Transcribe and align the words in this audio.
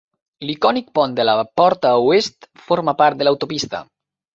L'icònic 0.49 0.87
pont 1.01 1.13
de 1.21 1.27
la 1.31 1.37
porta 1.61 1.95
oest 2.09 2.51
forma 2.67 2.99
part 3.05 3.23
de 3.23 3.33
l'autopista. 3.33 3.89